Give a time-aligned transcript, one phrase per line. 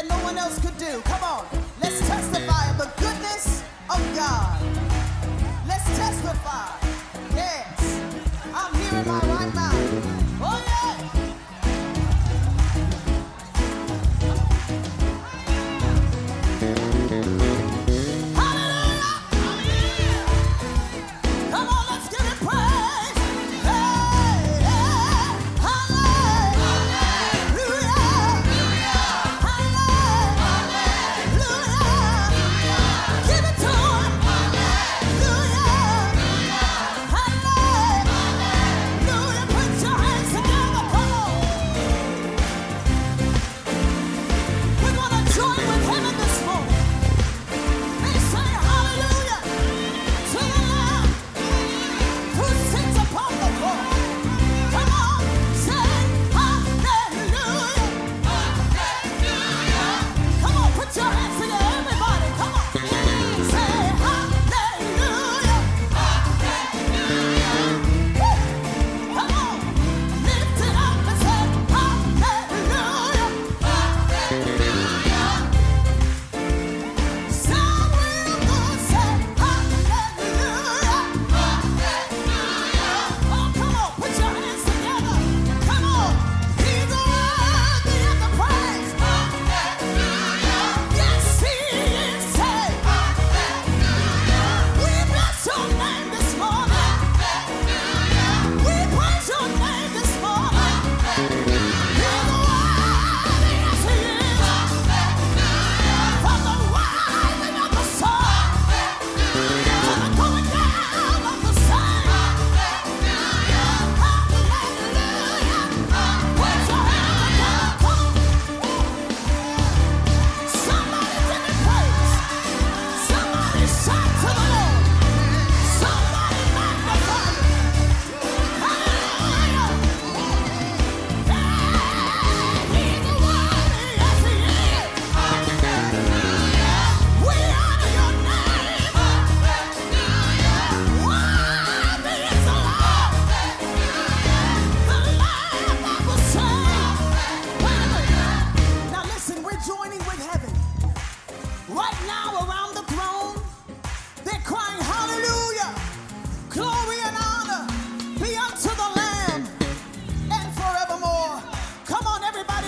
[0.00, 1.00] that no one else could do.
[1.02, 1.46] Come on,
[1.82, 4.62] let's testify of the goodness of God.
[5.66, 6.79] Let's testify.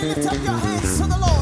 [0.03, 1.32] Lift up your hands to the Lord.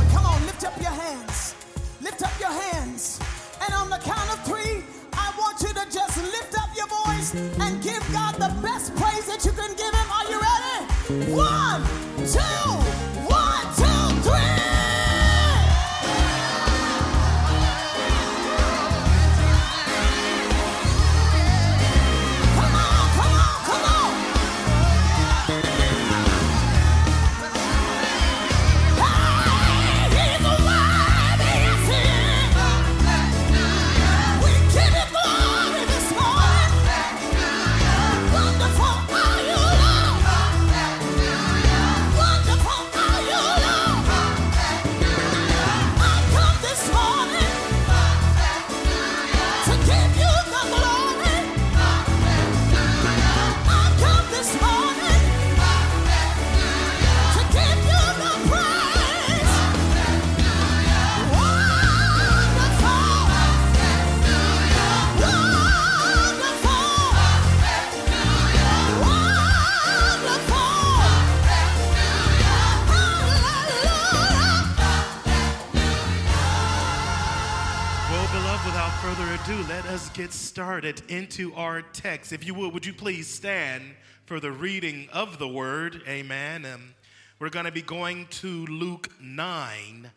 [78.12, 82.34] Well, beloved, without further ado, let us get started into our text.
[82.34, 86.02] If you would, would you please stand for the reading of the word?
[86.06, 86.66] Amen.
[86.66, 86.94] Um,
[87.40, 90.12] we're going to be going to Luke 9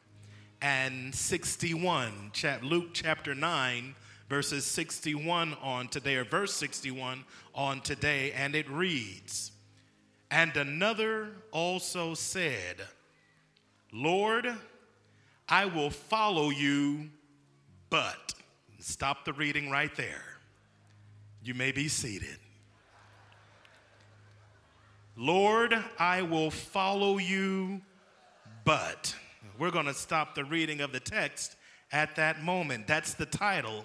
[0.60, 2.30] and 61.
[2.32, 3.94] Chap- Luke chapter 9,
[4.28, 7.24] verses 61 on today, or verse 61
[7.54, 9.52] on today, and it reads
[10.32, 12.80] And another also said,
[13.92, 14.52] Lord,
[15.48, 17.10] I will follow you,
[17.94, 18.34] but.
[18.80, 20.24] Stop the reading right there.
[21.44, 22.38] You may be seated.
[25.16, 27.82] Lord, I will follow you,
[28.64, 29.14] but.
[29.60, 31.54] We're going to stop the reading of the text
[31.92, 32.88] at that moment.
[32.88, 33.84] That's the title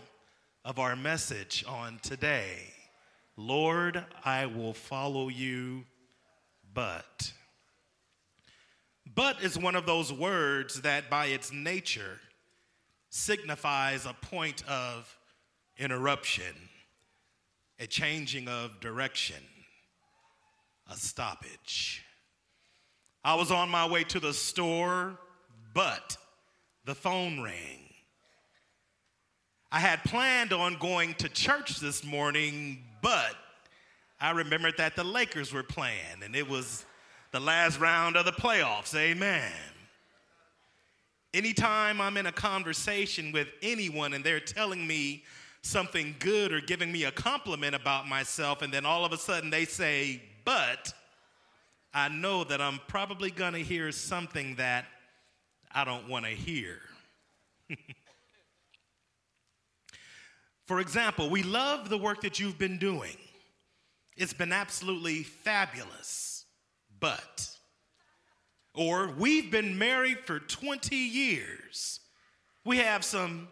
[0.66, 2.74] of our message on today.
[3.38, 5.86] Lord, I will follow you,
[6.74, 7.32] but.
[9.14, 12.20] But is one of those words that, by its nature,
[13.10, 15.16] signifies a point of
[15.78, 16.54] interruption,
[17.80, 19.44] a changing of direction,
[20.90, 22.04] a stoppage.
[23.24, 25.18] I was on my way to the store,
[25.74, 26.18] but
[26.86, 27.90] the phone rang.
[29.72, 33.36] I had planned on going to church this morning, but
[34.20, 36.86] I remembered that the Lakers were playing and it was
[37.32, 38.96] the last round of the playoffs.
[38.96, 39.52] Amen.
[41.34, 45.24] Anytime I'm in a conversation with anyone and they're telling me
[45.62, 49.50] something good or giving me a compliment about myself, and then all of a sudden
[49.50, 50.94] they say, but
[51.94, 54.86] I know that I'm probably going to hear something that
[55.72, 56.80] I don't want to hear.
[60.66, 63.18] For example, we love the work that you've been doing.
[64.16, 66.46] It's been absolutely fabulous.
[67.00, 67.49] But,
[68.74, 72.00] or we've been married for 20 years.
[72.66, 73.48] We have some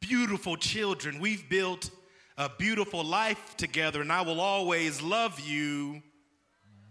[0.00, 1.20] beautiful children.
[1.20, 1.90] We've built
[2.36, 6.02] a beautiful life together, and I will always love you,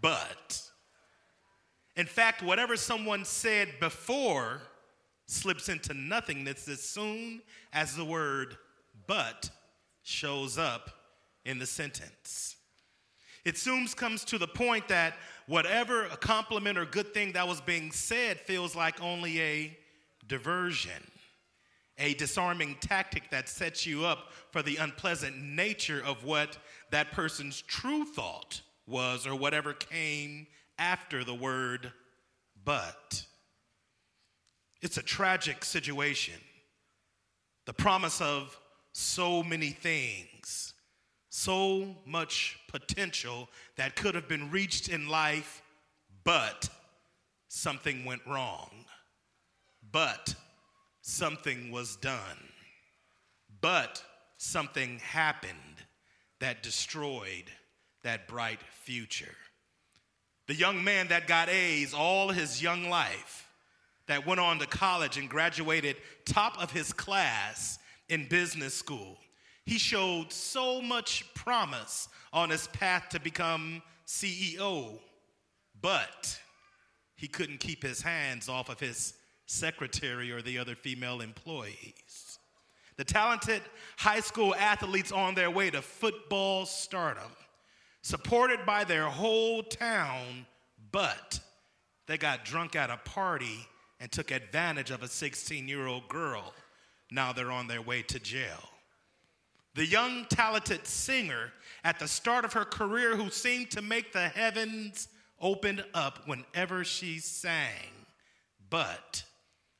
[0.00, 0.62] but.
[1.96, 4.62] In fact, whatever someone said before
[5.26, 7.42] slips into nothingness as soon
[7.72, 8.56] as the word
[9.06, 9.50] but
[10.02, 10.90] shows up
[11.44, 12.56] in the sentence.
[13.44, 15.14] It soon comes to the point that
[15.48, 19.78] whatever a compliment or good thing that was being said feels like only a
[20.28, 21.10] diversion,
[21.98, 26.58] a disarming tactic that sets you up for the unpleasant nature of what
[26.90, 30.46] that person's true thought was or whatever came
[30.78, 31.92] after the word
[32.64, 33.24] but.
[34.80, 36.34] It's a tragic situation.
[37.66, 38.58] The promise of
[38.92, 40.74] so many things,
[41.28, 45.62] so much potential that could have been reached in life,
[46.24, 46.68] but
[47.48, 48.70] something went wrong.
[49.90, 50.34] But
[51.02, 52.48] something was done.
[53.60, 54.02] But
[54.36, 55.54] something happened
[56.40, 57.50] that destroyed
[58.02, 59.34] that bright future.
[60.46, 63.48] The young man that got A's all his young life,
[64.06, 69.18] that went on to college and graduated top of his class in business school.
[69.68, 74.98] He showed so much promise on his path to become CEO,
[75.82, 76.40] but
[77.16, 79.12] he couldn't keep his hands off of his
[79.44, 82.38] secretary or the other female employees.
[82.96, 83.60] The talented
[83.98, 87.30] high school athletes on their way to football stardom,
[88.00, 90.46] supported by their whole town,
[90.92, 91.40] but
[92.06, 93.68] they got drunk at a party
[94.00, 96.54] and took advantage of a 16 year old girl
[97.10, 98.68] now they're on their way to jail.
[99.78, 101.52] The young, talented singer
[101.84, 105.06] at the start of her career who seemed to make the heavens
[105.40, 107.92] open up whenever she sang,
[108.70, 109.22] but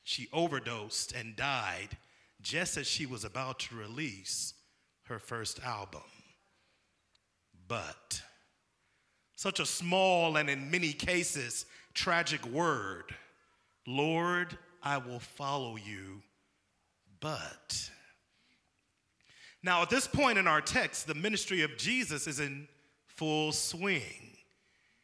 [0.04, 1.96] she overdosed and died
[2.40, 4.54] just as she was about to release
[5.06, 6.02] her first album.
[7.66, 8.22] But
[9.34, 13.16] such a small and in many cases tragic word,
[13.84, 16.22] Lord, I will follow you
[17.18, 17.90] but.
[19.62, 22.68] Now, at this point in our text, the ministry of Jesus is in
[23.06, 24.36] full swing.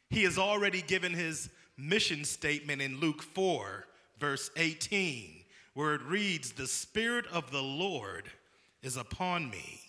[0.09, 3.85] He has already given his mission statement in Luke 4,
[4.19, 5.43] verse 18,
[5.73, 8.29] where it reads, The Spirit of the Lord
[8.81, 9.81] is upon me,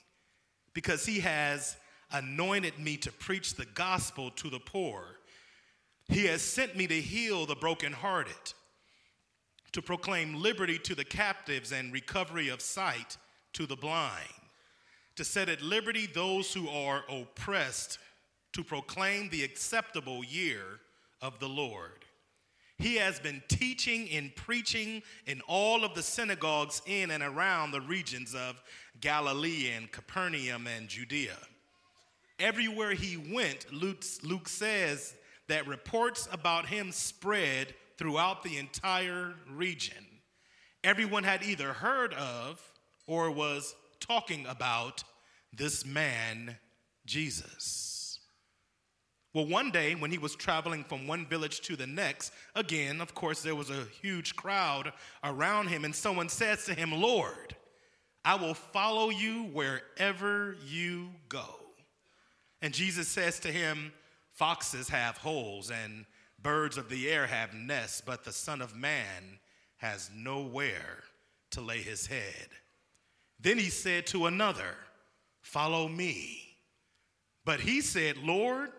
[0.74, 1.76] because he has
[2.10, 5.04] anointed me to preach the gospel to the poor.
[6.08, 8.52] He has sent me to heal the brokenhearted
[9.72, 13.16] to proclaim liberty to the captives and recovery of sight
[13.52, 14.22] to the blind,
[15.16, 17.98] to set at liberty those who are oppressed,
[18.52, 20.62] to proclaim the acceptable year
[21.20, 22.04] of the Lord.
[22.78, 27.80] He has been teaching and preaching in all of the synagogues in and around the
[27.80, 28.62] regions of
[29.00, 31.36] Galilee and Capernaum and Judea.
[32.38, 35.14] Everywhere he went, Luke, says
[35.48, 40.04] that reports about him spread throughout the entire region.
[40.84, 42.60] Everyone had either heard of
[43.06, 45.04] or was talking about
[45.52, 46.56] this man,
[47.06, 48.20] Jesus.
[49.34, 53.14] Well, one day when he was traveling from one village to the next, again, of
[53.14, 57.54] course, there was a huge crowd around him, and someone says to him, Lord,
[58.24, 61.46] I will follow you wherever you go.
[62.62, 63.92] And Jesus says to him,
[64.32, 66.06] Foxes have holes and
[66.42, 69.40] Birds of the air have nests, but the Son of Man
[69.78, 71.02] has nowhere
[71.50, 72.48] to lay his head.
[73.40, 74.74] Then he said to another,
[75.42, 76.42] Follow me.
[77.44, 78.70] But he said, Lord,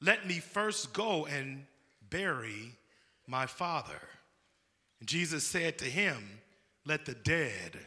[0.00, 1.64] let me first go and
[2.10, 2.76] bury
[3.28, 4.00] my Father.
[4.98, 6.40] And Jesus said to him,
[6.84, 7.78] Let the dead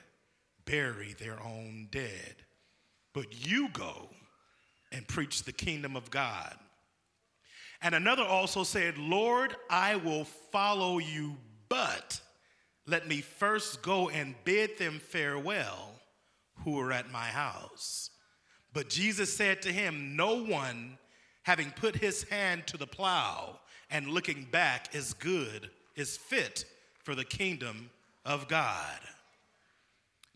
[0.63, 2.35] bury their own dead,
[3.13, 4.09] but you go
[4.91, 6.55] and preach the kingdom of God.
[7.81, 11.35] And another also said, Lord, I will follow you,
[11.67, 12.21] but
[12.87, 15.94] let me first go and bid them farewell
[16.63, 18.09] who are at my house.
[18.73, 20.97] But Jesus said to him, No one,
[21.43, 23.59] having put his hand to the plow
[23.89, 26.65] and looking back, is good, is fit
[27.03, 27.89] for the kingdom
[28.25, 28.99] of God.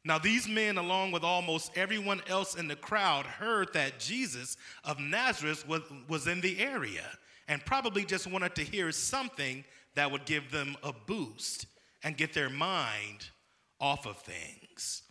[0.05, 4.99] Now, these men, along with almost everyone else in the crowd, heard that Jesus of
[4.99, 7.05] Nazareth was, was in the area
[7.47, 11.65] and probably just wanted to hear something that would give them a boost
[12.03, 13.27] and get their mind
[13.81, 15.03] off of things.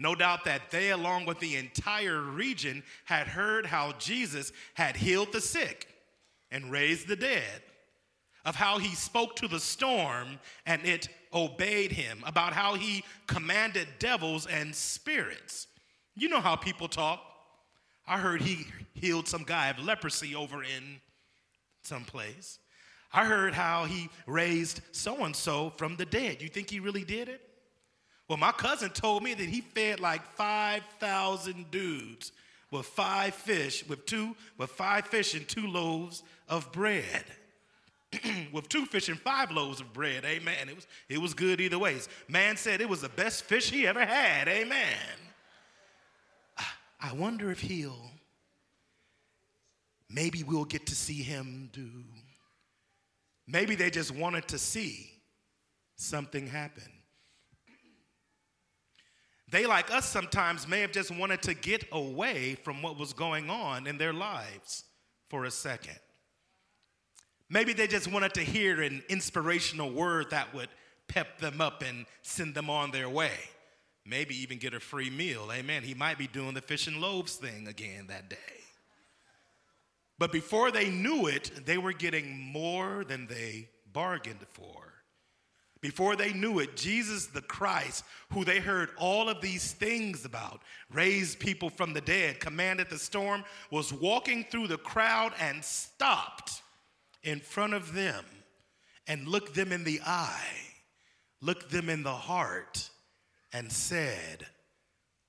[0.00, 5.30] No doubt that they, along with the entire region, had heard how Jesus had healed
[5.30, 5.88] the sick
[6.50, 7.62] and raised the dead,
[8.46, 13.86] of how he spoke to the storm and it obeyed him, about how he commanded
[13.98, 15.66] devils and spirits.
[16.16, 17.20] You know how people talk.
[18.06, 21.02] I heard he healed some guy of leprosy over in
[21.82, 22.58] some place.
[23.12, 26.40] I heard how he raised so and so from the dead.
[26.40, 27.49] You think he really did it?
[28.30, 32.30] Well, my cousin told me that he fed like 5,000 dudes
[32.70, 37.24] with five fish, with two, with five fish and two loaves of bread.
[38.52, 40.68] with two fish and five loaves of bread, amen.
[40.68, 42.08] It was, it was good either ways.
[42.28, 44.96] Man said it was the best fish he ever had, amen.
[47.00, 48.12] I wonder if he'll,
[50.08, 51.90] maybe we'll get to see him do.
[53.48, 55.10] Maybe they just wanted to see
[55.96, 56.92] something happen.
[59.50, 63.50] They, like us sometimes, may have just wanted to get away from what was going
[63.50, 64.84] on in their lives
[65.28, 65.98] for a second.
[67.48, 70.68] Maybe they just wanted to hear an inspirational word that would
[71.08, 73.32] pep them up and send them on their way.
[74.06, 75.48] Maybe even get a free meal.
[75.52, 75.82] Amen.
[75.82, 78.36] He might be doing the fish and loaves thing again that day.
[80.18, 84.89] But before they knew it, they were getting more than they bargained for.
[85.80, 90.60] Before they knew it, Jesus the Christ, who they heard all of these things about,
[90.92, 96.62] raised people from the dead, commanded the storm, was walking through the crowd and stopped
[97.22, 98.24] in front of them
[99.06, 100.58] and looked them in the eye,
[101.40, 102.90] looked them in the heart,
[103.52, 104.46] and said,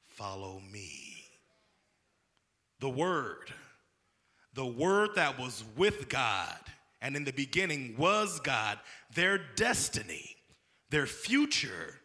[0.07, 1.23] Follow me.
[2.81, 3.53] The Word,
[4.53, 6.57] the Word that was with God
[7.01, 8.79] and in the beginning was God,
[9.15, 10.35] their destiny
[10.91, 11.95] their future,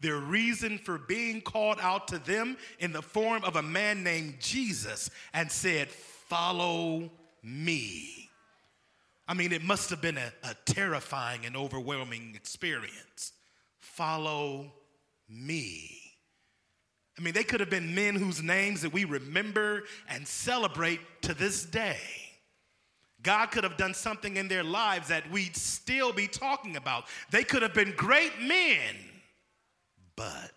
[0.00, 4.36] their reason for being called out to them in the form of a man named
[4.38, 7.10] Jesus and said, Follow
[7.42, 8.30] me.
[9.26, 13.32] I mean, it must have been a, a terrifying and overwhelming experience.
[13.78, 14.72] Follow
[15.28, 16.00] me.
[17.18, 21.32] I mean, they could have been men whose names that we remember and celebrate to
[21.32, 21.98] this day.
[23.24, 27.06] God could have done something in their lives that we'd still be talking about.
[27.30, 28.94] They could have been great men,
[30.14, 30.52] but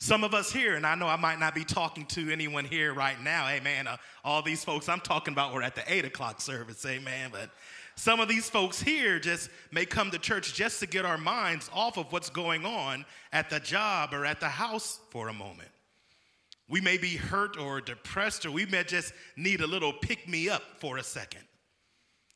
[0.00, 2.94] some of us here, and I know I might not be talking to anyone here
[2.94, 3.86] right now, amen.
[3.86, 7.30] Uh, all these folks I'm talking about were at the eight o'clock service, amen.
[7.30, 7.50] But
[7.94, 11.68] some of these folks here just may come to church just to get our minds
[11.74, 15.68] off of what's going on at the job or at the house for a moment.
[16.68, 20.48] We may be hurt or depressed, or we may just need a little pick me
[20.48, 21.42] up for a second.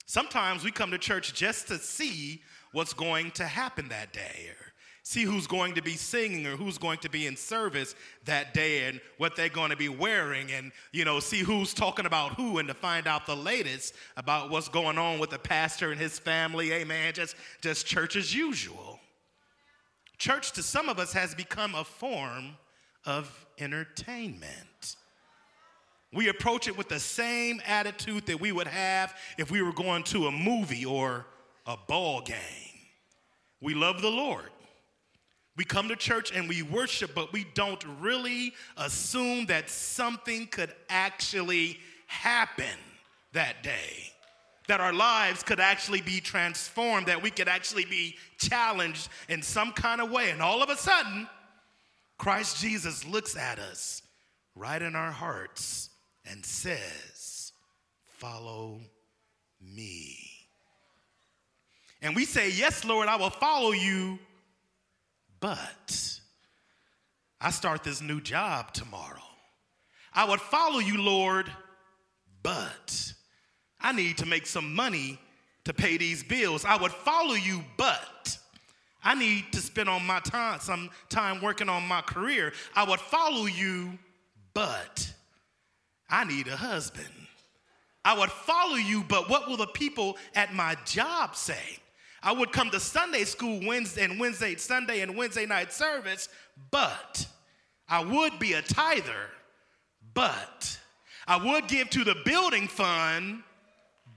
[0.06, 4.72] Sometimes we come to church just to see what's going to happen that day, or
[5.02, 8.88] see who's going to be singing, or who's going to be in service that day,
[8.88, 12.56] and what they're going to be wearing, and you know, see who's talking about who,
[12.58, 16.18] and to find out the latest about what's going on with the pastor and his
[16.18, 16.72] family.
[16.72, 17.12] Amen.
[17.12, 18.98] Just, just church as usual.
[20.16, 22.56] Church to some of us has become a form
[23.04, 24.96] of entertainment.
[26.12, 30.02] We approach it with the same attitude that we would have if we were going
[30.04, 31.26] to a movie or
[31.66, 32.36] a ball game.
[33.60, 34.50] We love the Lord.
[35.56, 40.74] We come to church and we worship, but we don't really assume that something could
[40.88, 42.78] actually happen
[43.32, 44.12] that day.
[44.68, 49.72] That our lives could actually be transformed, that we could actually be challenged in some
[49.72, 50.30] kind of way.
[50.30, 51.28] And all of a sudden,
[52.22, 54.00] Christ Jesus looks at us
[54.54, 55.90] right in our hearts
[56.24, 57.50] and says,
[58.18, 58.78] Follow
[59.60, 60.16] me.
[62.00, 64.20] And we say, Yes, Lord, I will follow you,
[65.40, 66.20] but
[67.40, 69.18] I start this new job tomorrow.
[70.14, 71.50] I would follow you, Lord,
[72.40, 73.14] but
[73.80, 75.18] I need to make some money
[75.64, 76.64] to pay these bills.
[76.64, 78.38] I would follow you, but
[79.04, 82.52] I need to spend on my time some time working on my career.
[82.74, 83.98] I would follow you,
[84.54, 85.12] but
[86.08, 87.08] I need a husband.
[88.04, 91.78] I would follow you, but what will the people at my job say?
[92.22, 96.28] I would come to Sunday school Wednesday and Wednesday, Sunday and Wednesday night service,
[96.70, 97.26] but
[97.88, 99.30] I would be a tither,
[100.14, 100.78] but
[101.26, 103.42] I would give to the building fund,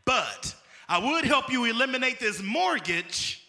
[0.05, 0.55] but
[0.87, 3.44] I would help you eliminate this mortgage,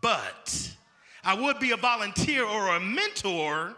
[0.00, 0.76] but
[1.24, 3.74] I would be a volunteer or a mentor,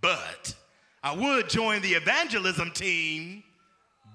[0.00, 0.54] but
[1.02, 3.42] I would join the evangelism team,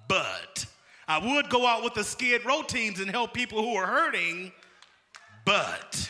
[0.07, 0.65] but
[1.07, 4.51] I would go out with the skid row teams and help people who are hurting,
[5.45, 6.09] but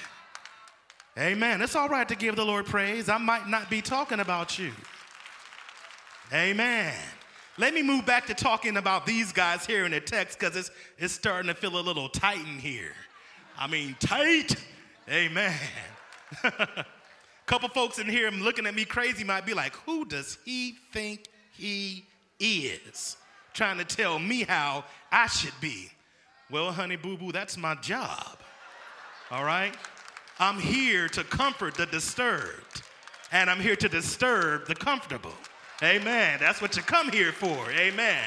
[1.19, 1.61] Amen.
[1.61, 3.09] It's all right to give the Lord praise.
[3.09, 4.71] I might not be talking about you.
[6.31, 6.93] Amen.
[7.57, 10.71] Let me move back to talking about these guys here in the text because it's,
[10.97, 12.93] it's starting to feel a little tight in here.
[13.57, 14.55] I mean, tight.
[15.09, 15.55] Amen.
[16.43, 16.85] A
[17.47, 21.25] couple folks in here looking at me crazy might be like, who does he think
[21.51, 22.05] he
[22.39, 23.17] is?
[23.53, 25.89] Trying to tell me how I should be.
[26.51, 28.37] Well, honey boo boo, that's my job.
[29.31, 29.75] All right?
[30.39, 32.83] I'm here to comfort the disturbed,
[33.31, 35.33] and I'm here to disturb the comfortable.
[35.81, 36.37] Amen.
[36.39, 37.71] That's what you come here for.
[37.71, 38.23] Amen.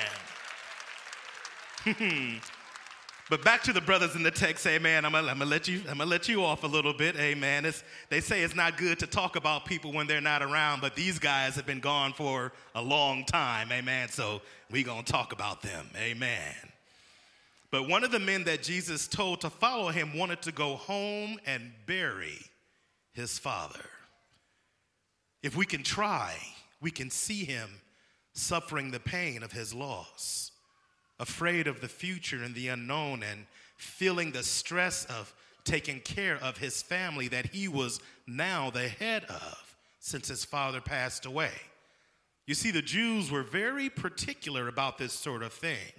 [3.30, 5.04] but back to the brothers in the text, amen.
[5.04, 7.64] I'm gonna, I'm gonna, let you, I'm gonna let you off a little bit, amen.
[7.64, 10.94] It's, they say it's not good to talk about people when they're not around, but
[10.94, 14.08] these guys have been gone for a long time, amen.
[14.08, 16.54] So we gonna talk about them, amen.
[17.70, 21.38] But one of the men that Jesus told to follow him wanted to go home
[21.46, 22.38] and bury
[23.12, 23.80] his father.
[25.42, 26.34] If we can try,
[26.80, 27.68] we can see him
[28.34, 30.51] suffering the pain of his loss,
[31.18, 33.46] afraid of the future and the unknown, and
[33.76, 39.24] feeling the stress of taking care of his family that he was now the head
[39.24, 41.52] of since his father passed away.
[42.46, 45.92] You see, the Jews were very particular about this sort of thing.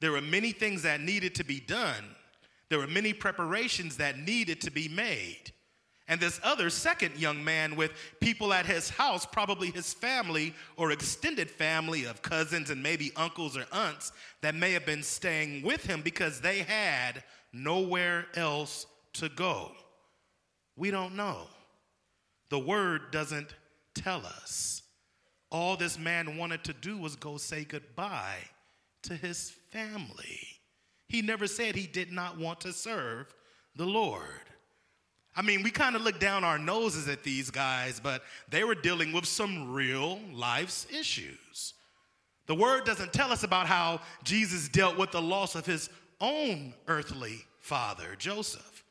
[0.00, 2.04] There were many things that needed to be done,
[2.68, 5.52] there were many preparations that needed to be made.
[6.06, 10.90] And this other second young man with people at his house, probably his family or
[10.90, 14.12] extended family of cousins and maybe uncles or aunts
[14.42, 19.72] that may have been staying with him because they had nowhere else to go.
[20.76, 21.46] We don't know.
[22.50, 23.54] The word doesn't
[23.94, 24.82] tell us.
[25.50, 28.40] All this man wanted to do was go say goodbye
[29.04, 30.40] to his family.
[31.08, 33.32] He never said he did not want to serve
[33.76, 34.24] the Lord.
[35.36, 38.76] I mean, we kind of look down our noses at these guys, but they were
[38.76, 41.74] dealing with some real life's issues.
[42.46, 46.74] The word doesn't tell us about how Jesus dealt with the loss of his own
[46.86, 48.84] earthly father, Joseph.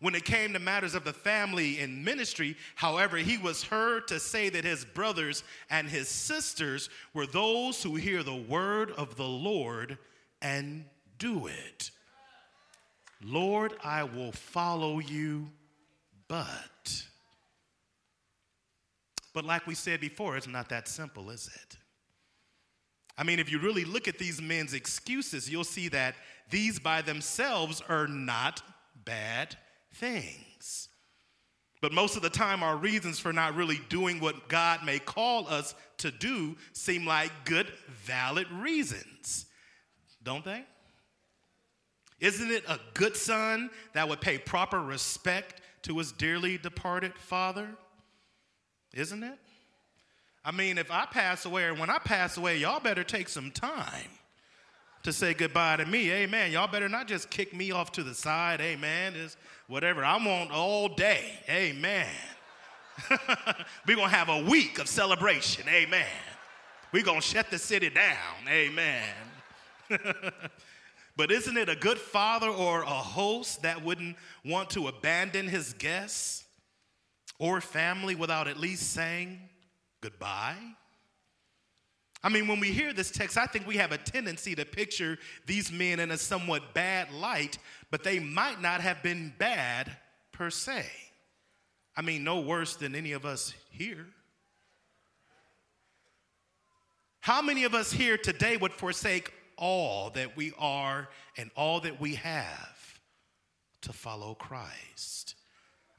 [0.00, 4.18] When it came to matters of the family and ministry, however, he was heard to
[4.18, 9.28] say that his brothers and his sisters were those who hear the word of the
[9.28, 9.98] Lord
[10.42, 10.84] and
[11.18, 11.92] do it.
[13.24, 15.48] Lord, I will follow you
[16.32, 17.04] but,
[19.34, 21.76] but like we said before, it's not that simple, is it?
[23.18, 26.14] I mean, if you really look at these men's excuses, you'll see that
[26.48, 28.62] these by themselves are not
[29.04, 29.58] bad
[29.92, 30.88] things.
[31.82, 35.46] But most of the time, our reasons for not really doing what God may call
[35.48, 37.70] us to do seem like good,
[38.06, 39.44] valid reasons,
[40.22, 40.64] don't they?
[42.20, 47.68] Isn't it a good son that would pay proper respect to his dearly departed father?
[48.94, 49.38] Isn't it?
[50.44, 53.50] I mean, if I pass away, or when I pass away, y'all better take some
[53.50, 54.10] time
[55.04, 56.10] to say goodbye to me.
[56.10, 56.52] Amen.
[56.52, 58.60] Y'all better not just kick me off to the side.
[58.60, 59.14] Amen.
[59.14, 59.36] Is
[59.68, 60.04] whatever.
[60.04, 61.38] I want all day.
[61.48, 62.08] Amen.
[63.86, 65.64] We're going to have a week of celebration.
[65.68, 66.06] Amen.
[66.92, 68.48] We're going to shut the city down.
[68.48, 69.02] Amen.
[71.16, 75.74] But isn't it a good father or a host that wouldn't want to abandon his
[75.74, 76.44] guests
[77.38, 79.38] or family without at least saying
[80.00, 80.56] goodbye?
[82.24, 85.18] I mean, when we hear this text, I think we have a tendency to picture
[85.44, 87.58] these men in a somewhat bad light,
[87.90, 89.90] but they might not have been bad
[90.30, 90.86] per se.
[91.96, 94.06] I mean, no worse than any of us here.
[97.20, 102.00] How many of us here today would forsake all that we are and all that
[102.00, 103.00] we have
[103.80, 105.36] to follow Christ.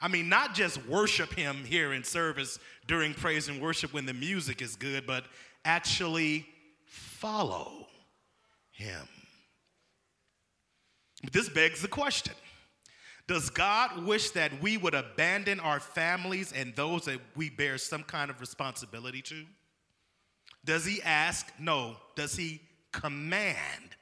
[0.02, 4.14] I mean, not just worship Him here in service during praise and worship when the
[4.14, 5.24] music is good, but
[5.64, 6.46] actually
[6.86, 7.88] follow
[8.72, 9.08] Him.
[11.24, 12.34] But this begs the question
[13.30, 18.04] Does God wish that we would abandon our families and those that we bear some
[18.04, 19.46] kind of responsibility to?
[20.66, 21.48] Does he ask?
[21.60, 21.96] No.
[22.18, 22.62] Does he
[22.94, 23.98] command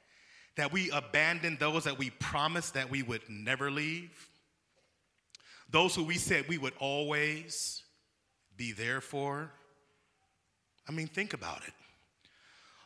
[0.56, 4.28] that we abandon those that we promised that we would never leave?
[5.68, 7.82] Those who we said we would always
[8.56, 9.50] be there for?
[10.88, 11.72] I mean, think about it.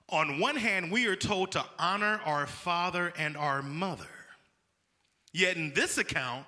[0.09, 4.07] On one hand, we are told to honor our father and our mother.
[5.33, 6.47] Yet in this account,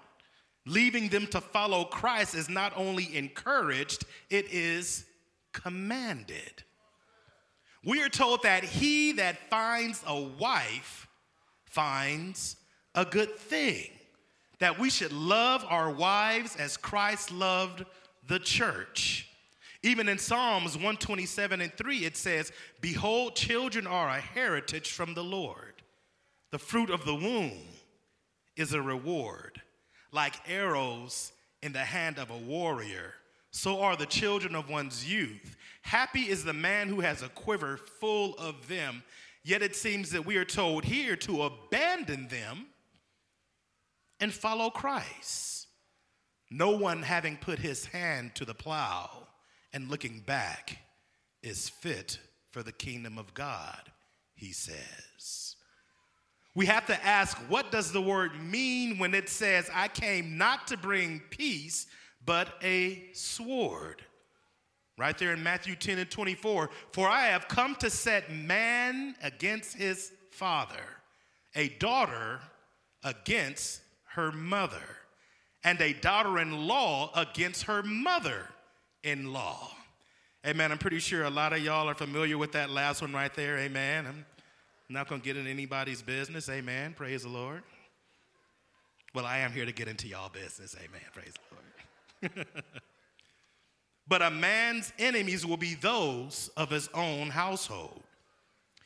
[0.64, 5.04] leaving them to follow Christ is not only encouraged, it is
[5.52, 6.62] commanded.
[7.88, 11.08] We are told that he that finds a wife
[11.64, 12.56] finds
[12.94, 13.88] a good thing,
[14.58, 17.86] that we should love our wives as Christ loved
[18.26, 19.30] the church.
[19.82, 25.24] Even in Psalms 127 and 3, it says, Behold, children are a heritage from the
[25.24, 25.82] Lord.
[26.50, 27.52] The fruit of the womb
[28.54, 29.62] is a reward.
[30.12, 33.14] Like arrows in the hand of a warrior,
[33.50, 35.56] so are the children of one's youth.
[35.82, 39.02] Happy is the man who has a quiver full of them.
[39.42, 42.66] Yet it seems that we are told here to abandon them
[44.20, 45.68] and follow Christ.
[46.50, 49.28] No one having put his hand to the plow
[49.72, 50.78] and looking back
[51.42, 52.18] is fit
[52.50, 53.80] for the kingdom of God,
[54.34, 55.56] he says.
[56.54, 60.66] We have to ask what does the word mean when it says, I came not
[60.68, 61.86] to bring peace,
[62.28, 64.02] but a sword?
[64.98, 66.68] Right there in Matthew 10 and 24.
[66.92, 70.84] For I have come to set man against his father,
[71.54, 72.40] a daughter
[73.02, 73.80] against
[74.14, 74.82] her mother,
[75.64, 78.46] and a daughter in law against her mother
[79.02, 79.70] in law.
[80.46, 80.70] Amen.
[80.70, 83.56] I'm pretty sure a lot of y'all are familiar with that last one right there.
[83.56, 84.06] Amen.
[84.06, 84.26] I'm
[84.90, 86.50] not going to get in anybody's business.
[86.50, 86.92] Amen.
[86.92, 87.62] Praise the Lord.
[89.14, 90.76] Well, I am here to get into y'all business.
[90.78, 91.00] Amen.
[91.14, 91.64] Praise the Lord.
[94.08, 98.02] but a man's enemies will be those of his own household.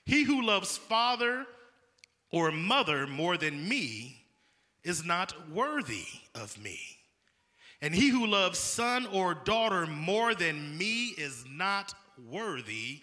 [0.04, 1.46] He who loves father
[2.30, 4.24] or mother more than me
[4.82, 6.78] is not worthy of me.
[7.80, 11.94] And he who loves son or daughter more than me is not
[12.30, 13.00] worthy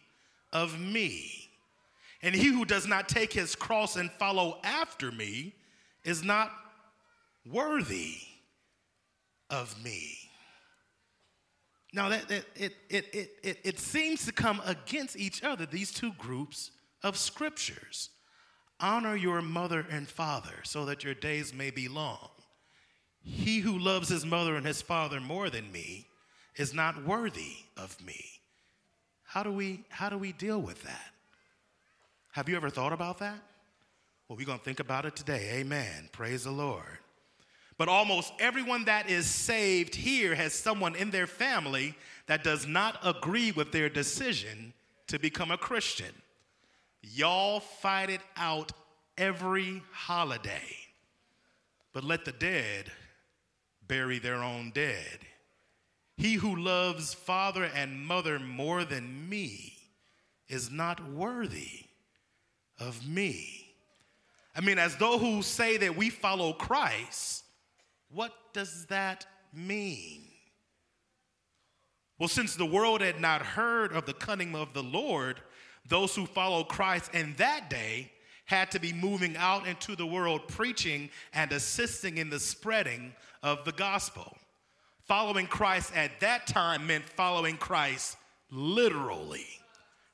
[0.52, 1.50] of me.
[2.22, 5.54] And he who does not take his cross and follow after me
[6.04, 6.52] is not
[7.46, 8.18] worthy
[9.50, 10.18] of me.
[11.94, 15.92] Now, that, that it, it, it, it, it seems to come against each other, these
[15.92, 16.72] two groups
[17.04, 18.10] of scriptures.
[18.80, 22.30] Honor your mother and father so that your days may be long.
[23.22, 26.08] He who loves his mother and his father more than me
[26.56, 28.24] is not worthy of me.
[29.24, 31.12] How do we, how do we deal with that?
[32.34, 33.40] Have you ever thought about that?
[34.28, 35.50] Well, we're going to think about it today.
[35.56, 36.10] Amen.
[36.12, 37.00] Praise the Lord.
[37.80, 41.96] But almost everyone that is saved here has someone in their family
[42.28, 44.74] that does not agree with their decision
[45.08, 46.14] to become a Christian.
[47.02, 48.74] Y'all fight it out
[49.18, 50.76] every holiday.
[51.94, 52.92] But let the dead
[53.88, 55.20] bury their own dead.
[56.18, 59.78] He who loves father and mother more than me
[60.50, 61.86] is not worthy
[62.78, 63.74] of me.
[64.54, 67.46] I mean, as though who say that we follow Christ,
[68.12, 70.24] what does that mean?
[72.18, 75.40] Well, since the world had not heard of the cunning of the Lord,
[75.88, 78.12] those who followed Christ in that day
[78.46, 83.64] had to be moving out into the world preaching and assisting in the spreading of
[83.64, 84.36] the gospel.
[85.08, 88.18] Following Christ at that time meant following Christ
[88.52, 89.48] literally,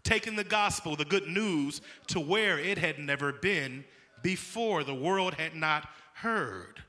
[0.04, 3.84] taking the gospel, the good news, to where it had never been
[4.22, 4.84] before.
[4.84, 6.84] The world had not heard.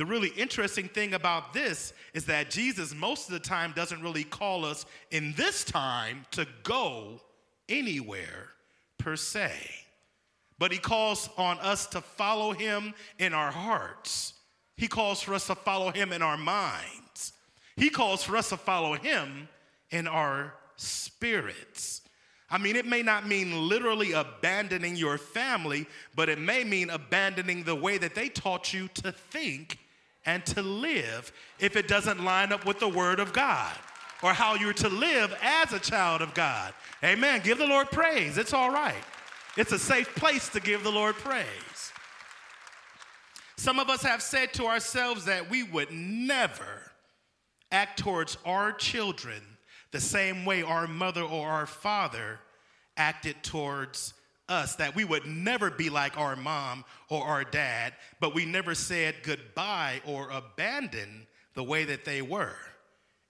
[0.00, 4.24] The really interesting thing about this is that Jesus, most of the time, doesn't really
[4.24, 7.20] call us in this time to go
[7.68, 8.48] anywhere
[8.96, 9.52] per se
[10.60, 14.34] but he calls on us to follow him in our hearts.
[14.76, 17.32] He calls for us to follow him in our minds.
[17.76, 19.48] He calls for us to follow him
[19.90, 22.02] in our spirits.
[22.50, 27.62] I mean, it may not mean literally abandoning your family, but it may mean abandoning
[27.62, 29.78] the way that they taught you to think
[30.26, 33.74] and to live if it doesn't line up with the Word of God
[34.22, 36.74] or how you're to live as a child of God.
[37.02, 37.40] Amen.
[37.42, 38.36] Give the Lord praise.
[38.38, 39.02] It's all right.
[39.56, 41.46] It's a safe place to give the Lord praise.
[43.56, 46.90] Some of us have said to ourselves that we would never
[47.72, 49.42] act towards our children
[49.90, 52.38] the same way our mother or our father
[52.96, 54.14] acted towards
[54.50, 58.74] us that we would never be like our mom or our dad, but we never
[58.74, 62.56] said goodbye or abandon the way that they were.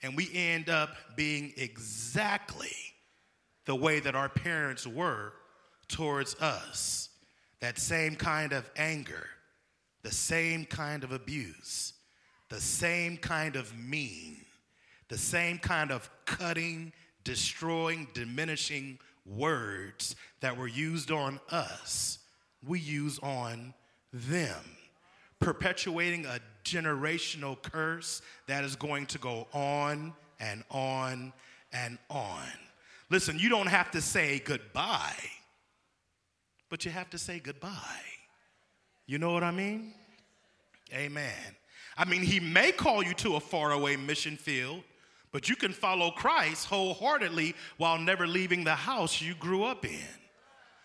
[0.02, 2.74] And we end up being exactly
[3.66, 5.34] the way that our parents were
[5.88, 7.10] towards us.
[7.60, 9.26] That same kind of anger,
[10.02, 11.92] the same kind of abuse,
[12.48, 14.38] the same kind of mean,
[15.08, 18.98] the same kind of cutting, destroying, diminishing
[19.36, 22.18] words that were used on us,
[22.66, 23.74] we use on
[24.12, 24.58] them,
[25.38, 31.32] perpetuating a generational curse that is going to go on and on
[31.72, 32.44] and on.
[33.10, 35.14] Listen, you don't have to say goodbye,
[36.68, 37.70] but you have to say goodbye.
[39.06, 39.94] You know what I mean?
[40.92, 41.56] Amen.
[41.96, 44.82] I mean, he may call you to a faraway mission field,
[45.32, 50.08] but you can follow Christ wholeheartedly while never leaving the house you grew up in.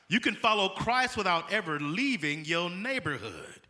[0.08, 3.62] You can follow Christ without ever leaving your neighborhood.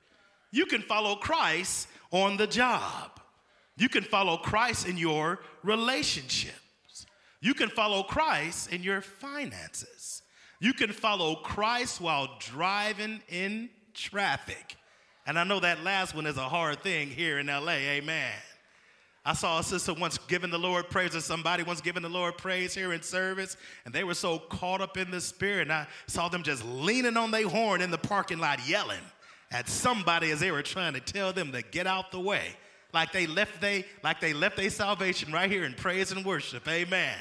[0.52, 3.20] You can follow Christ on the job.
[3.78, 7.06] You can follow Christ in your relationships.
[7.42, 10.24] You can follow Christ in your finances.
[10.60, 14.78] You can follow Christ while driving in traffic.
[15.28, 18.34] And I know that last one is a hard thing here in LA, amen.
[19.26, 22.38] I saw a sister once giving the Lord praise, or somebody once giving the Lord
[22.38, 25.64] praise here in service, and they were so caught up in the spirit.
[25.64, 29.02] And I saw them just leaning on their horn in the parking lot, yelling
[29.52, 32.56] at somebody as they were trying to tell them to get out the way.
[32.94, 36.68] Like they left they like they left their salvation right here in praise and worship.
[36.68, 37.18] Amen.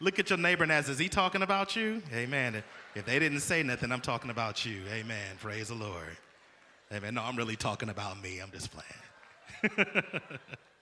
[0.00, 2.02] Look at your neighbor and ask, is he talking about you?
[2.12, 2.62] Amen.
[2.94, 4.82] If they didn't say nothing, I'm talking about you.
[4.90, 5.36] Amen.
[5.40, 6.16] Praise the Lord.
[6.92, 7.14] Amen.
[7.14, 8.40] No, I'm really talking about me.
[8.40, 9.86] I'm just playing.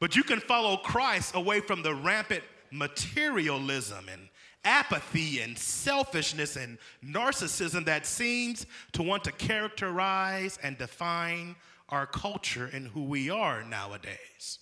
[0.00, 4.28] but you can follow Christ away from the rampant materialism and
[4.64, 11.54] apathy and selfishness and narcissism that seems to want to characterize and define
[11.88, 14.58] our culture and who we are nowadays.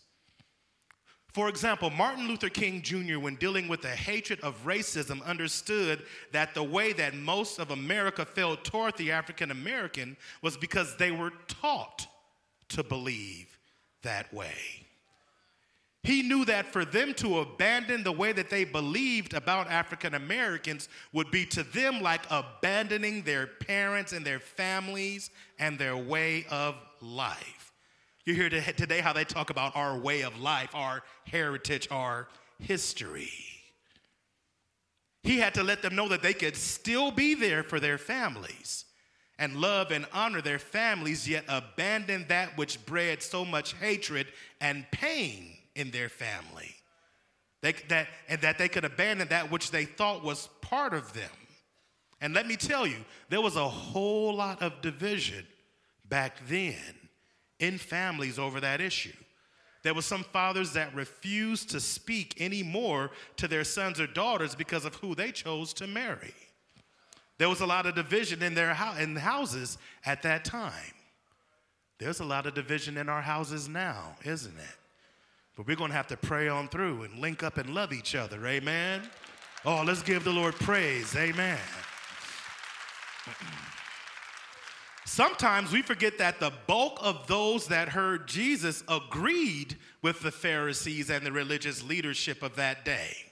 [1.35, 6.55] For example, Martin Luther King Jr., when dealing with the hatred of racism, understood that
[6.55, 11.33] the way that most of America felt toward the African American was because they were
[11.47, 12.07] taught
[12.71, 13.59] to believe
[14.03, 14.88] that way.
[16.03, 20.89] He knew that for them to abandon the way that they believed about African Americans
[21.13, 26.77] would be to them like abandoning their parents and their families and their way of
[27.01, 27.73] life.
[28.25, 33.33] You hear today how they talk about our way of life, our heritage, our history.
[35.23, 38.85] He had to let them know that they could still be there for their families
[39.39, 44.27] and love and honor their families, yet abandon that which bred so much hatred
[44.61, 46.75] and pain in their family.
[47.63, 51.31] They, that, and that they could abandon that which they thought was part of them.
[52.21, 52.99] And let me tell you,
[53.31, 55.47] there was a whole lot of division
[56.09, 56.75] back then
[57.61, 59.13] in families over that issue.
[59.85, 64.85] There were some fathers that refused to speak anymore to their sons or daughters because
[64.85, 66.35] of who they chose to marry.
[67.39, 70.73] There was a lot of division in their in houses at that time.
[71.99, 74.78] There's a lot of division in our houses now, isn't it?
[75.59, 78.15] But we're going to have to pray on through and link up and love each
[78.15, 78.47] other.
[78.47, 79.03] Amen.
[79.65, 81.17] Oh, let's give the Lord praise.
[81.17, 81.59] Amen.
[85.05, 91.11] Sometimes we forget that the bulk of those that heard Jesus agreed with the Pharisees
[91.11, 93.28] and the religious leadership of that day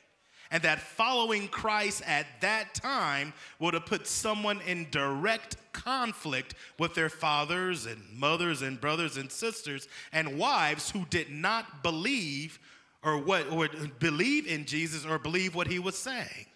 [0.50, 6.94] and that following Christ at that time would have put someone in direct conflict with
[6.94, 12.58] their fathers and mothers and brothers and sisters and wives who did not believe
[13.02, 16.46] or what or believe in Jesus or believe what he was saying.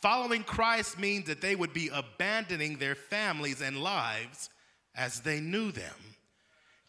[0.00, 4.50] Following Christ means that they would be abandoning their families and lives
[4.94, 5.94] as they knew them.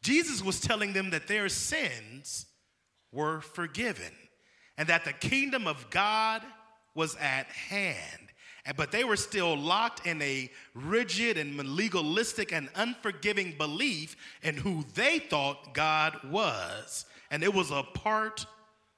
[0.01, 2.47] Jesus was telling them that their sins
[3.11, 4.11] were forgiven
[4.77, 6.41] and that the kingdom of God
[6.95, 8.19] was at hand.
[8.77, 14.85] But they were still locked in a rigid and legalistic and unforgiving belief in who
[14.95, 17.05] they thought God was.
[17.29, 18.45] And it was a part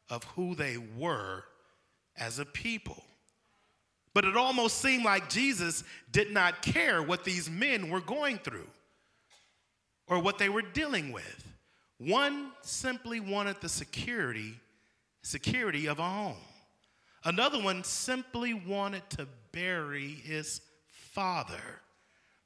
[0.10, 1.44] of who they were
[2.16, 3.04] as a people.
[4.14, 8.68] But it almost seemed like Jesus did not care what these men were going through
[10.08, 11.54] or what they were dealing with.
[11.98, 14.54] One simply wanted the security
[15.26, 16.38] security of a home.
[17.24, 21.82] Another one simply wanted to bury his father.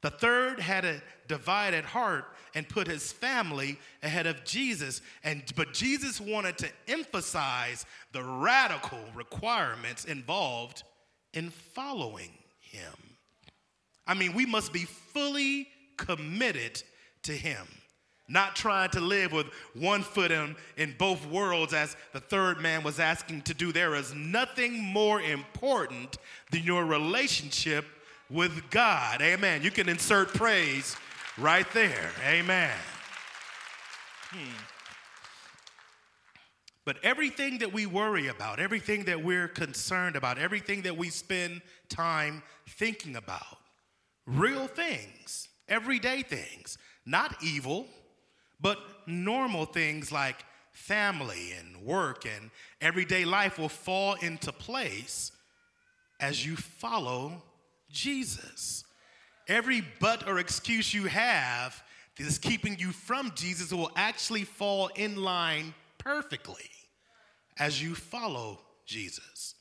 [0.01, 5.01] The third had a divided heart and put his family ahead of Jesus.
[5.23, 10.83] And, but Jesus wanted to emphasize the radical requirements involved
[11.33, 12.93] in following him.
[14.07, 16.81] I mean, we must be fully committed
[17.23, 17.67] to Him,
[18.29, 22.83] not trying to live with one foot in, in both worlds, as the third man
[22.83, 23.71] was asking to do.
[23.71, 26.17] There is nothing more important
[26.51, 27.85] than your relationship
[28.29, 29.21] with God.
[29.21, 29.63] Amen.
[29.63, 30.95] You can insert praise
[31.37, 32.11] right there.
[32.25, 32.75] Amen.
[34.29, 34.63] Hmm.
[36.85, 41.61] But everything that we worry about, everything that we're concerned about, everything that we spend
[41.87, 43.57] time thinking about,
[44.25, 47.87] real things, everyday things, not evil,
[48.61, 55.31] but normal things like family and work and everyday life will fall into place
[56.19, 57.41] as you follow
[57.89, 58.83] Jesus.
[59.47, 61.81] Every but or excuse you have
[62.17, 66.69] that is keeping you from Jesus will actually fall in line perfectly
[67.57, 69.55] as you follow Jesus.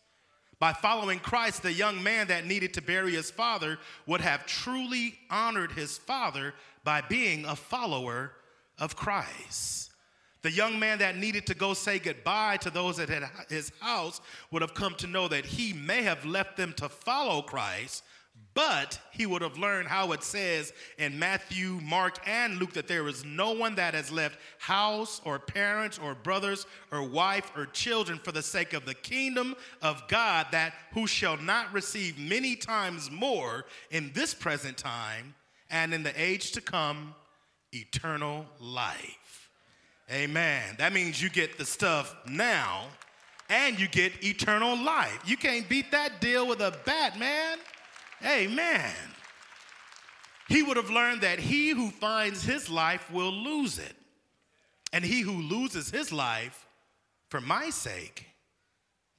[0.59, 5.15] By following Christ, the young man that needed to bury his father would have truly
[5.31, 8.33] honored his father by being a follower
[8.79, 9.91] of Christ.
[10.43, 13.11] The young man that needed to go say goodbye to those at
[13.49, 17.43] his house would have come to know that he may have left them to follow
[17.43, 18.05] Christ,
[18.55, 23.09] but he would have learned how it says in Matthew, Mark, and Luke that there
[23.09, 28.21] is no one that has left house or parents or brothers or wife or children
[28.23, 33.11] for the sake of the kingdom of God that who shall not receive many times
[33.11, 35.35] more in this present time
[35.69, 37.15] and in the age to come
[37.73, 39.51] eternal life.
[40.11, 40.77] Amen.
[40.79, 42.87] That means you get the stuff now
[43.51, 45.23] and you get eternal life.
[45.27, 47.59] You can't beat that deal with a bat, man.
[48.27, 48.95] Amen.
[50.49, 53.95] He would have learned that he who finds his life will lose it.
[54.93, 56.67] And he who loses his life
[57.29, 58.27] for my sake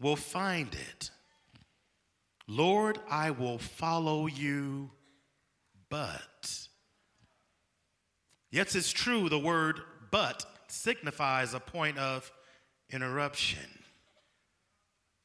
[0.02, 1.12] will find it.
[2.48, 4.90] Lord, I will follow you,
[5.90, 6.29] but.
[8.52, 9.82] Yes, it's true, the word
[10.12, 12.32] but signifies a point of
[12.92, 13.84] interruption,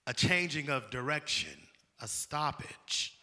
[0.07, 1.57] a changing of direction,
[2.01, 3.19] a stoppage.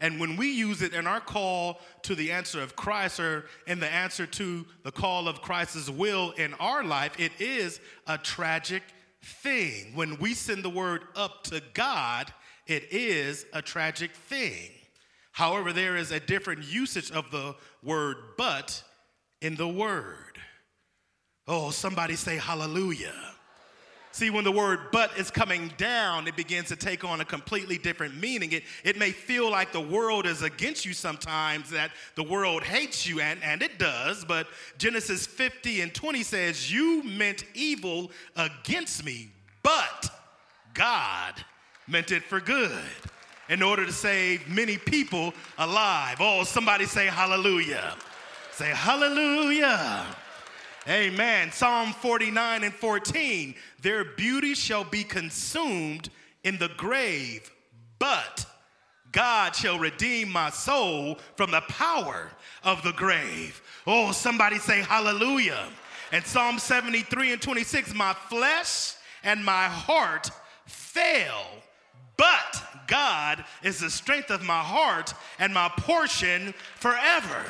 [0.00, 3.80] And when we use it in our call to the answer of Christ or in
[3.80, 8.82] the answer to the call of Christ's will in our life, it is a tragic
[9.22, 9.92] thing.
[9.94, 12.32] When we send the word up to God,
[12.66, 14.70] it is a tragic thing.
[15.32, 18.84] However, there is a different usage of the word but
[19.40, 20.38] in the word.
[21.46, 23.14] Oh, somebody say hallelujah.
[24.12, 27.78] See, when the word but is coming down, it begins to take on a completely
[27.78, 28.52] different meaning.
[28.52, 33.06] It, it may feel like the world is against you sometimes, that the world hates
[33.06, 34.24] you, and, and it does.
[34.24, 39.30] But Genesis 50 and 20 says, You meant evil against me,
[39.62, 40.10] but
[40.74, 41.34] God
[41.86, 42.72] meant it for good
[43.48, 46.16] in order to save many people alive.
[46.20, 47.94] Oh, somebody say hallelujah.
[48.58, 50.04] Say hallelujah.
[50.88, 51.52] Amen.
[51.52, 56.10] Psalm 49 and 14 their beauty shall be consumed
[56.42, 57.52] in the grave,
[58.00, 58.46] but
[59.12, 62.32] God shall redeem my soul from the power
[62.64, 63.62] of the grave.
[63.86, 65.68] Oh, somebody say hallelujah.
[66.10, 70.32] And Psalm 73 and 26 my flesh and my heart
[70.66, 71.44] fail,
[72.16, 77.44] but God is the strength of my heart and my portion forever.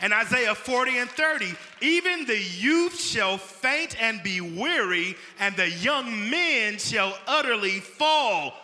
[0.00, 5.70] And Isaiah 40 and 30, even the youth shall faint and be weary, and the
[5.70, 8.54] young men shall utterly fall.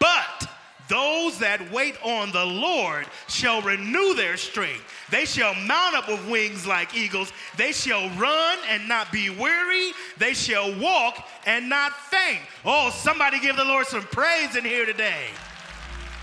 [0.00, 0.48] But
[0.88, 4.82] those that wait on the Lord shall renew their strength.
[5.08, 7.32] They shall mount up with wings like eagles.
[7.56, 9.92] They shall run and not be weary.
[10.18, 12.40] They shall walk and not faint.
[12.64, 15.28] Oh, somebody give the Lord some praise in here today.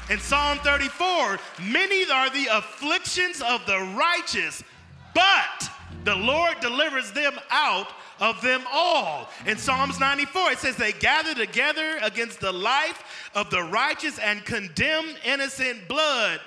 [0.10, 4.64] In Psalm 34, many are the afflictions of the righteous,
[5.14, 5.70] but
[6.06, 7.88] the Lord delivers them out
[8.22, 9.30] of them all.
[9.46, 14.46] In Psalms 94, it says, They gather together against the life of the righteous and
[14.46, 16.40] condemn innocent blood.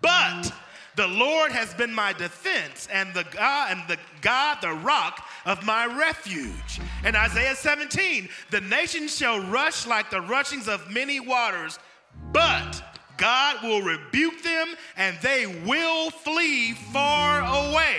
[0.00, 0.50] But
[0.96, 5.64] the Lord has been my defense and the God and the God, the rock of
[5.64, 6.80] my refuge.
[7.04, 11.78] In Isaiah 17, the nations shall rush like the rushings of many waters,
[12.32, 12.82] but
[13.16, 17.98] God will rebuke them and they will flee far away.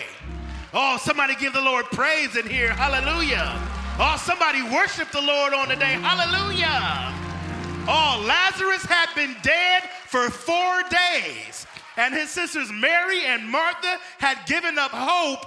[0.72, 2.70] Oh, somebody give the Lord praise in here.
[2.70, 3.60] Hallelujah.
[3.98, 5.92] Oh, somebody worship the Lord on the day.
[5.92, 7.14] Hallelujah.
[7.86, 14.38] Oh, Lazarus had been dead for four days, and his sisters Mary and Martha had
[14.46, 15.46] given up hope.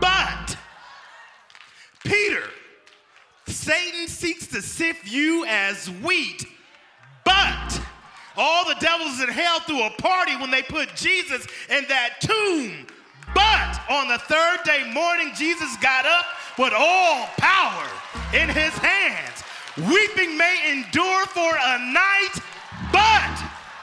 [0.00, 0.56] But
[2.04, 2.44] Peter,
[3.46, 6.46] Satan seeks to sift you as wheat,
[7.24, 7.80] but
[8.36, 12.86] All the devils in hell threw a party when they put Jesus in that tomb.
[13.34, 16.24] But on the third day morning, Jesus got up
[16.58, 17.88] with all power
[18.32, 19.42] in his hands.
[19.76, 22.32] Weeping may endure for a night,
[22.92, 23.36] but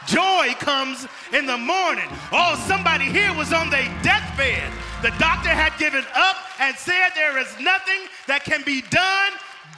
[0.07, 2.09] joy comes in the morning.
[2.31, 4.71] Oh, somebody here was on their deathbed.
[5.01, 9.33] The doctor had given up and said there is nothing that can be done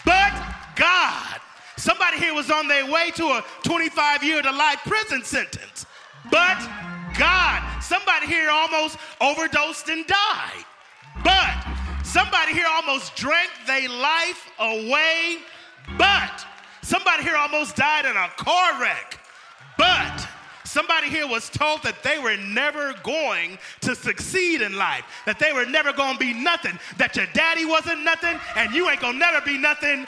[0.06, 0.32] but
[0.76, 1.42] God.
[1.78, 5.86] Somebody here was on their way to a 25 year to life prison sentence,
[6.32, 6.58] but
[7.18, 7.62] God.
[7.82, 10.66] Somebody here almost overdosed and died,
[11.24, 11.54] but
[12.04, 15.38] somebody here almost drank their life away,
[15.98, 16.46] but
[16.82, 19.20] somebody here almost died in a car wreck,
[19.78, 20.28] but
[20.76, 25.54] Somebody here was told that they were never going to succeed in life, that they
[25.54, 29.14] were never going to be nothing, that your daddy wasn't nothing, and you ain't going
[29.14, 30.06] to never be nothing.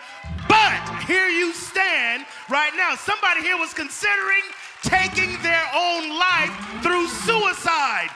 [1.07, 2.95] Here you stand right now.
[2.95, 4.43] Somebody here was considering
[4.83, 6.51] taking their own life
[6.83, 8.09] through suicide.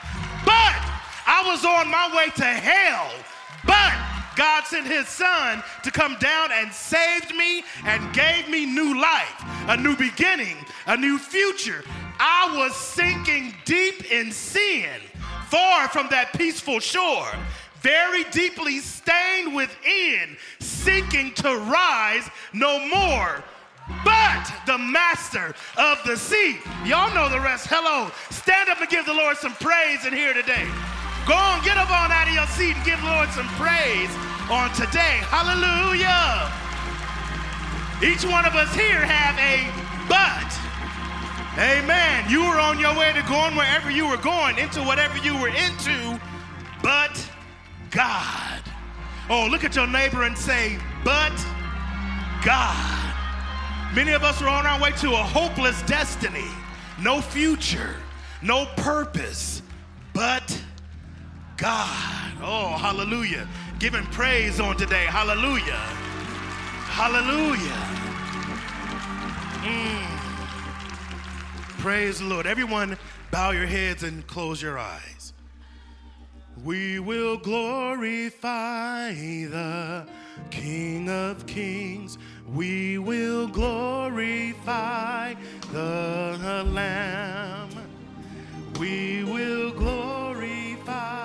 [0.44, 0.76] But
[1.26, 3.10] I was on my way to hell.
[3.64, 3.94] But
[4.36, 9.42] God sent his son to come down and saved me and gave me new life,
[9.68, 11.82] a new beginning, a new future.
[12.18, 15.00] I was sinking deep in sin,
[15.48, 17.28] far from that peaceful shore,
[17.82, 23.42] very deeply stained within, sinking to rise no more.
[24.04, 27.66] But the master of the sea, y'all know the rest.
[27.68, 30.66] Hello, stand up and give the Lord some praise in here today.
[31.26, 34.10] Go on, get up on out of your seat and give the Lord some praise
[34.50, 35.22] on today.
[35.30, 36.50] Hallelujah.
[38.02, 39.66] Each one of us here have a
[40.10, 40.50] but.
[41.58, 42.30] Amen.
[42.30, 45.50] You were on your way to going wherever you were going, into whatever you were
[45.50, 46.18] into,
[46.82, 47.14] but
[47.92, 48.62] God.
[49.30, 51.32] Oh, look at your neighbor and say, but
[52.44, 53.14] God.
[53.94, 56.48] Many of us are on our way to a hopeless destiny,
[57.00, 57.94] no future,
[58.40, 59.62] no purpose,
[60.14, 60.60] but
[61.58, 62.32] God.
[62.42, 63.46] Oh, hallelujah.
[63.78, 65.04] Giving praise on today.
[65.04, 65.80] Hallelujah.
[66.88, 67.58] Hallelujah.
[69.62, 70.18] Mm.
[71.80, 72.46] Praise the Lord.
[72.46, 72.96] Everyone,
[73.30, 75.11] bow your heads and close your eyes.
[76.64, 80.06] We will glorify the
[80.50, 82.18] King of Kings.
[82.54, 85.34] We will glorify
[85.72, 87.70] the Lamb.
[88.78, 91.21] We will glorify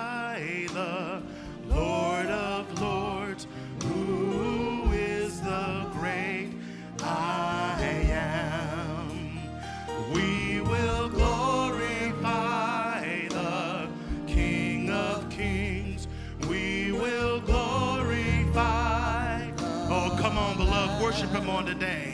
[21.28, 22.07] worship Him on today.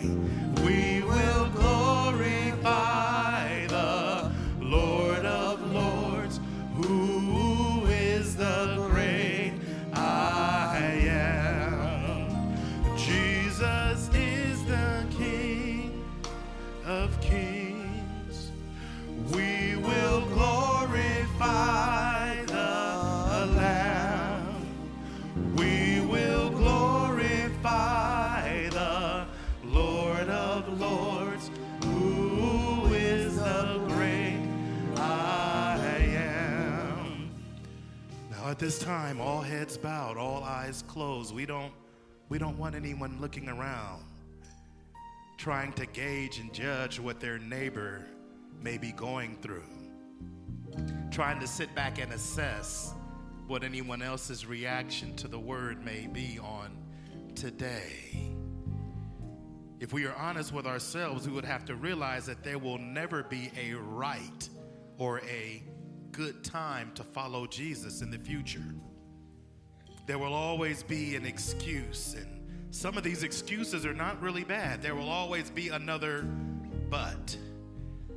[38.55, 41.35] At this time, all heads bowed, all eyes closed.
[41.35, 41.73] We don't
[42.29, 44.05] we don't want anyone looking around
[45.37, 48.07] trying to gauge and judge what their neighbor
[48.63, 49.65] may be going through.
[51.11, 52.95] Trying to sit back and assess
[53.49, 56.77] what anyone else's reaction to the word may be on
[57.35, 58.31] today.
[59.81, 63.25] If we are honest with ourselves, we would have to realize that there will never
[63.25, 64.49] be a right
[64.97, 65.61] or a
[66.15, 68.62] good time to follow Jesus in the future.
[70.07, 74.81] There will always be an excuse, and some of these excuses are not really bad.
[74.81, 76.23] There will always be another
[76.89, 77.37] but,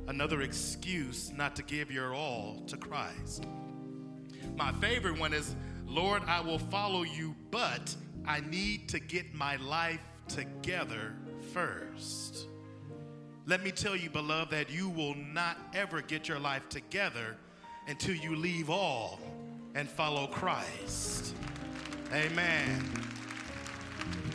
[0.06, 3.46] another excuse not to give your all to Christ.
[4.56, 9.56] My favorite one is, Lord, I will follow you, but I need to get my
[9.56, 11.16] life together
[11.52, 12.46] first.
[13.46, 17.36] Let me tell you, beloved, that you will not ever get your life together
[17.88, 19.18] until you leave all
[19.74, 21.34] and follow Christ.
[22.12, 22.84] Amen.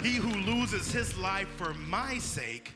[0.01, 2.73] He who loses his life for my sake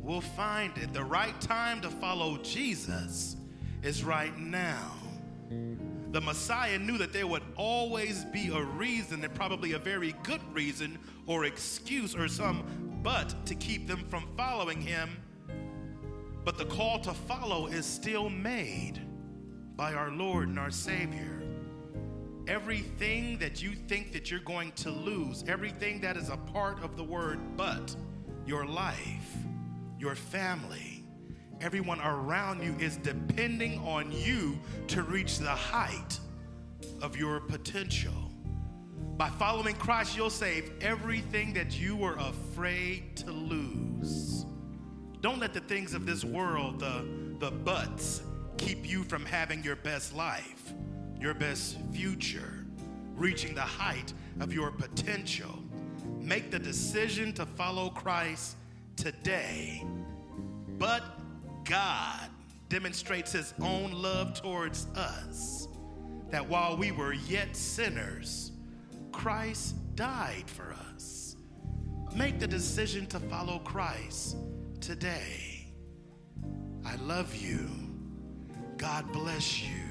[0.00, 0.92] will find it.
[0.92, 3.36] The right time to follow Jesus
[3.82, 4.92] is right now.
[6.12, 10.40] The Messiah knew that there would always be a reason, and probably a very good
[10.52, 12.64] reason or excuse or some
[13.02, 15.08] but to keep them from following him
[16.44, 19.00] But the call to follow is still made
[19.80, 21.40] by our Lord and our Savior.
[22.46, 26.98] Everything that you think that you're going to lose, everything that is a part of
[26.98, 27.96] the word but,
[28.44, 29.34] your life,
[29.98, 31.02] your family,
[31.62, 36.20] everyone around you is depending on you to reach the height
[37.00, 38.30] of your potential.
[39.16, 44.44] By following Christ, you'll save everything that you were afraid to lose.
[45.22, 47.06] Don't let the things of this world, the,
[47.38, 48.20] the buts,
[48.60, 50.74] keep you from having your best life,
[51.18, 52.66] your best future,
[53.14, 55.64] reaching the height of your potential.
[56.20, 58.56] Make the decision to follow Christ
[58.96, 59.82] today.
[60.78, 61.02] But
[61.64, 62.28] God
[62.68, 65.66] demonstrates his own love towards us
[66.28, 68.52] that while we were yet sinners,
[69.10, 71.36] Christ died for us.
[72.14, 74.36] Make the decision to follow Christ
[74.80, 75.66] today.
[76.84, 77.89] I love you.
[78.80, 79.89] God bless you.